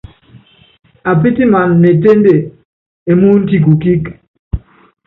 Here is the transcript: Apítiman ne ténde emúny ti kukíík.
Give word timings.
Apítiman 1.09 1.69
ne 1.81 1.91
ténde 2.01 2.33
emúny 3.11 3.41
ti 3.47 3.57
kukíík. 3.65 4.03